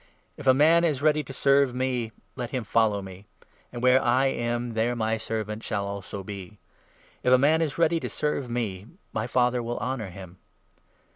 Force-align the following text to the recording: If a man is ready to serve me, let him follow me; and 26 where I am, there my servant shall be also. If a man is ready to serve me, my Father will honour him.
If 0.35 0.47
a 0.47 0.53
man 0.55 0.83
is 0.83 1.03
ready 1.03 1.21
to 1.25 1.31
serve 1.31 1.75
me, 1.75 2.11
let 2.35 2.49
him 2.49 2.63
follow 2.63 3.03
me; 3.03 3.27
and 3.71 3.83
26 3.83 3.83
where 3.83 4.01
I 4.01 4.25
am, 4.29 4.71
there 4.71 4.95
my 4.95 5.15
servant 5.17 5.61
shall 5.63 5.83
be 5.83 5.87
also. 5.89 6.25
If 7.21 7.31
a 7.31 7.37
man 7.37 7.61
is 7.61 7.77
ready 7.77 7.99
to 7.99 8.09
serve 8.09 8.49
me, 8.49 8.87
my 9.13 9.27
Father 9.27 9.61
will 9.61 9.77
honour 9.77 10.09
him. 10.09 10.39